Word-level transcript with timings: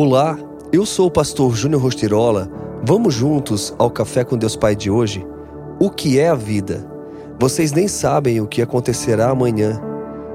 Olá, 0.00 0.38
eu 0.72 0.86
sou 0.86 1.08
o 1.08 1.10
pastor 1.10 1.56
Júnior 1.56 1.82
Rostirola. 1.82 2.48
Vamos 2.84 3.14
juntos 3.14 3.74
ao 3.76 3.90
Café 3.90 4.22
com 4.22 4.36
Deus 4.36 4.54
Pai 4.54 4.76
de 4.76 4.88
hoje? 4.88 5.26
O 5.80 5.90
que 5.90 6.20
é 6.20 6.28
a 6.28 6.36
vida? 6.36 6.88
Vocês 7.36 7.72
nem 7.72 7.88
sabem 7.88 8.40
o 8.40 8.46
que 8.46 8.62
acontecerá 8.62 9.28
amanhã. 9.28 9.82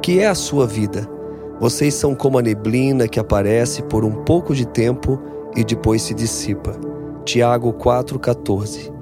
Que 0.00 0.20
é 0.20 0.28
a 0.28 0.34
sua 0.36 0.64
vida? 0.64 1.10
Vocês 1.58 1.94
são 1.94 2.14
como 2.14 2.38
a 2.38 2.42
neblina 2.42 3.08
que 3.08 3.18
aparece 3.18 3.82
por 3.82 4.04
um 4.04 4.22
pouco 4.22 4.54
de 4.54 4.64
tempo 4.64 5.20
e 5.56 5.64
depois 5.64 6.02
se 6.02 6.14
dissipa. 6.14 6.78
Tiago 7.24 7.72
4,14. 7.72 8.92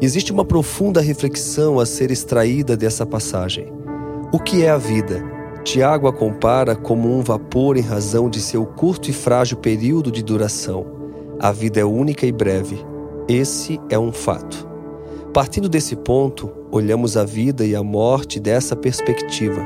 Existe 0.00 0.32
uma 0.32 0.46
profunda 0.46 1.02
reflexão 1.02 1.78
a 1.78 1.84
ser 1.84 2.10
extraída 2.10 2.74
dessa 2.74 3.04
passagem. 3.04 3.70
O 4.32 4.38
que 4.38 4.64
é 4.64 4.70
a 4.70 4.78
vida? 4.78 5.35
Tiago 5.66 6.06
a 6.06 6.12
compara 6.12 6.76
como 6.76 7.12
um 7.12 7.22
vapor 7.22 7.76
em 7.76 7.80
razão 7.80 8.30
de 8.30 8.40
seu 8.40 8.64
curto 8.64 9.10
e 9.10 9.12
frágil 9.12 9.56
período 9.56 10.12
de 10.12 10.22
duração. 10.22 10.86
A 11.40 11.50
vida 11.50 11.80
é 11.80 11.84
única 11.84 12.24
e 12.24 12.30
breve. 12.30 12.78
Esse 13.26 13.80
é 13.90 13.98
um 13.98 14.12
fato. 14.12 14.64
Partindo 15.34 15.68
desse 15.68 15.96
ponto, 15.96 16.48
olhamos 16.70 17.16
a 17.16 17.24
vida 17.24 17.66
e 17.66 17.74
a 17.74 17.82
morte 17.82 18.38
dessa 18.38 18.76
perspectiva, 18.76 19.60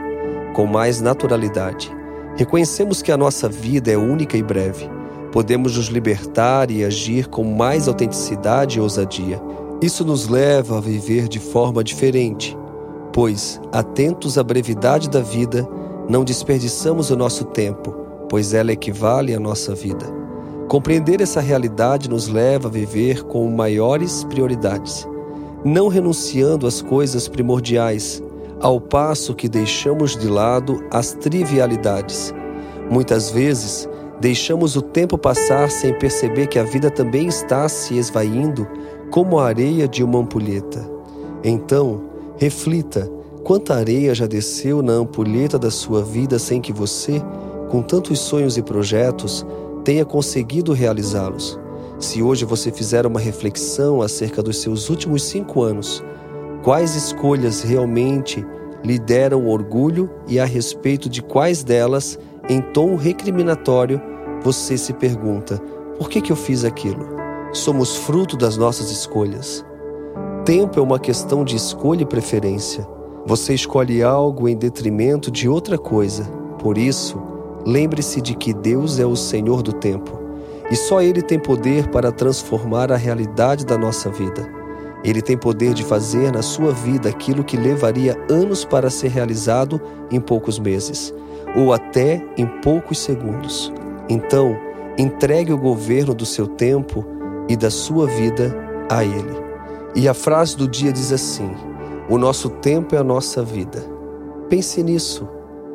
com 0.54 0.64
mais 0.64 1.02
naturalidade. 1.02 1.94
Reconhecemos 2.34 3.02
que 3.02 3.12
a 3.12 3.16
nossa 3.18 3.46
vida 3.46 3.92
é 3.92 3.96
única 3.98 4.38
e 4.38 4.42
breve. 4.42 4.88
Podemos 5.30 5.76
nos 5.76 5.88
libertar 5.88 6.70
e 6.70 6.82
agir 6.82 7.28
com 7.28 7.44
mais 7.44 7.88
autenticidade 7.88 8.78
e 8.78 8.80
ousadia. 8.80 9.38
Isso 9.82 10.02
nos 10.02 10.28
leva 10.28 10.78
a 10.78 10.80
viver 10.80 11.28
de 11.28 11.38
forma 11.38 11.84
diferente, 11.84 12.56
pois, 13.12 13.60
atentos 13.70 14.38
à 14.38 14.42
brevidade 14.42 15.10
da 15.10 15.20
vida, 15.20 15.68
não 16.10 16.24
desperdiçamos 16.24 17.08
o 17.10 17.16
nosso 17.16 17.44
tempo, 17.44 17.92
pois 18.28 18.52
ela 18.52 18.72
equivale 18.72 19.32
à 19.32 19.38
nossa 19.38 19.76
vida. 19.76 20.06
Compreender 20.66 21.20
essa 21.20 21.40
realidade 21.40 22.10
nos 22.10 22.26
leva 22.26 22.66
a 22.66 22.70
viver 22.70 23.22
com 23.22 23.48
maiores 23.48 24.24
prioridades, 24.24 25.06
não 25.64 25.86
renunciando 25.86 26.66
às 26.66 26.82
coisas 26.82 27.28
primordiais, 27.28 28.20
ao 28.60 28.80
passo 28.80 29.36
que 29.36 29.48
deixamos 29.48 30.16
de 30.16 30.26
lado 30.26 30.82
as 30.90 31.12
trivialidades. 31.12 32.34
Muitas 32.90 33.30
vezes, 33.30 33.88
deixamos 34.20 34.74
o 34.74 34.82
tempo 34.82 35.16
passar 35.16 35.70
sem 35.70 35.96
perceber 35.96 36.48
que 36.48 36.58
a 36.58 36.64
vida 36.64 36.90
também 36.90 37.28
está 37.28 37.68
se 37.68 37.96
esvaindo 37.96 38.66
como 39.12 39.38
a 39.38 39.46
areia 39.46 39.86
de 39.86 40.02
uma 40.02 40.18
ampulheta. 40.18 40.90
Então, 41.44 42.02
reflita 42.36 43.08
Quanta 43.50 43.74
areia 43.74 44.14
já 44.14 44.28
desceu 44.28 44.80
na 44.80 44.92
ampulheta 44.92 45.58
da 45.58 45.72
sua 45.72 46.04
vida 46.04 46.38
sem 46.38 46.60
que 46.60 46.72
você, 46.72 47.20
com 47.68 47.82
tantos 47.82 48.20
sonhos 48.20 48.56
e 48.56 48.62
projetos, 48.62 49.44
tenha 49.82 50.04
conseguido 50.04 50.72
realizá-los? 50.72 51.58
Se 51.98 52.22
hoje 52.22 52.44
você 52.44 52.70
fizer 52.70 53.04
uma 53.06 53.18
reflexão 53.18 54.02
acerca 54.02 54.40
dos 54.40 54.58
seus 54.58 54.88
últimos 54.88 55.24
cinco 55.24 55.64
anos, 55.64 56.00
quais 56.62 56.94
escolhas 56.94 57.62
realmente 57.62 58.46
lhe 58.84 59.00
deram 59.00 59.48
orgulho 59.48 60.08
e 60.28 60.38
a 60.38 60.44
respeito 60.44 61.08
de 61.08 61.20
quais 61.20 61.64
delas, 61.64 62.16
em 62.48 62.60
tom 62.60 62.94
recriminatório, 62.94 64.00
você 64.44 64.78
se 64.78 64.92
pergunta: 64.92 65.60
por 65.98 66.08
que, 66.08 66.20
que 66.20 66.30
eu 66.30 66.36
fiz 66.36 66.64
aquilo? 66.64 67.04
Somos 67.52 67.96
fruto 67.96 68.36
das 68.36 68.56
nossas 68.56 68.92
escolhas. 68.92 69.66
Tempo 70.44 70.78
é 70.78 70.82
uma 70.84 71.00
questão 71.00 71.44
de 71.44 71.56
escolha 71.56 72.02
e 72.02 72.06
preferência. 72.06 72.99
Você 73.26 73.54
escolhe 73.54 74.02
algo 74.02 74.48
em 74.48 74.56
detrimento 74.56 75.30
de 75.30 75.48
outra 75.48 75.76
coisa. 75.76 76.24
Por 76.58 76.78
isso, 76.78 77.20
lembre-se 77.66 78.20
de 78.20 78.34
que 78.34 78.52
Deus 78.52 78.98
é 78.98 79.06
o 79.06 79.16
Senhor 79.16 79.62
do 79.62 79.72
tempo 79.72 80.20
e 80.70 80.76
só 80.76 81.02
Ele 81.02 81.20
tem 81.20 81.38
poder 81.38 81.88
para 81.88 82.12
transformar 82.12 82.92
a 82.92 82.96
realidade 82.96 83.66
da 83.66 83.76
nossa 83.76 84.08
vida. 84.08 84.48
Ele 85.02 85.20
tem 85.20 85.36
poder 85.36 85.74
de 85.74 85.82
fazer 85.82 86.30
na 86.30 86.42
sua 86.42 86.72
vida 86.72 87.08
aquilo 87.08 87.42
que 87.42 87.56
levaria 87.56 88.16
anos 88.30 88.64
para 88.64 88.88
ser 88.88 89.08
realizado 89.08 89.80
em 90.10 90.20
poucos 90.20 90.58
meses, 90.58 91.12
ou 91.56 91.72
até 91.72 92.24
em 92.36 92.46
poucos 92.46 92.98
segundos. 92.98 93.72
Então, 94.08 94.56
entregue 94.96 95.52
o 95.52 95.58
governo 95.58 96.14
do 96.14 96.26
seu 96.26 96.46
tempo 96.46 97.04
e 97.48 97.56
da 97.56 97.70
sua 97.70 98.06
vida 98.06 98.54
a 98.88 99.02
Ele. 99.02 99.34
E 99.94 100.06
a 100.06 100.14
frase 100.14 100.56
do 100.56 100.68
dia 100.68 100.92
diz 100.92 101.10
assim: 101.12 101.50
o 102.10 102.18
nosso 102.18 102.50
tempo 102.50 102.96
é 102.96 102.98
a 102.98 103.04
nossa 103.04 103.40
vida. 103.40 103.84
Pense 104.48 104.82
nisso. 104.82 105.28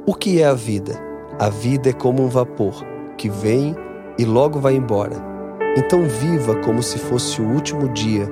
O 0.05 0.13
que 0.13 0.41
é 0.41 0.45
a 0.45 0.53
vida? 0.53 0.99
A 1.39 1.47
vida 1.47 1.91
é 1.91 1.93
como 1.93 2.21
um 2.21 2.27
vapor 2.27 2.85
que 3.17 3.29
vem 3.29 3.73
e 4.19 4.25
logo 4.25 4.59
vai 4.59 4.75
embora. 4.75 5.15
Então 5.77 6.03
viva 6.03 6.55
como 6.55 6.83
se 6.83 6.99
fosse 6.99 7.41
o 7.41 7.47
último 7.47 7.87
dia. 7.87 8.29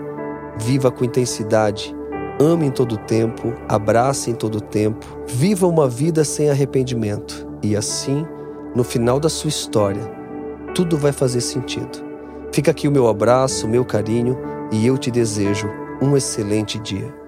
Viva 0.59 0.91
com 0.91 1.05
intensidade. 1.05 1.95
Ame 2.41 2.65
em 2.65 2.71
todo 2.71 2.97
tempo, 2.97 3.53
abrace 3.69 4.29
em 4.29 4.35
todo 4.35 4.59
tempo. 4.59 5.07
Viva 5.25 5.65
uma 5.65 5.87
vida 5.87 6.25
sem 6.25 6.49
arrependimento. 6.49 7.47
E 7.63 7.73
assim, 7.73 8.27
no 8.75 8.83
final 8.83 9.17
da 9.17 9.29
sua 9.29 9.47
história, 9.47 10.03
tudo 10.75 10.97
vai 10.97 11.13
fazer 11.13 11.39
sentido. 11.39 12.03
Fica 12.51 12.71
aqui 12.71 12.85
o 12.85 12.91
meu 12.91 13.07
abraço, 13.07 13.65
o 13.65 13.69
meu 13.69 13.85
carinho 13.85 14.37
e 14.73 14.85
eu 14.85 14.97
te 14.97 15.09
desejo 15.09 15.69
um 16.01 16.17
excelente 16.17 16.77
dia. 16.77 17.22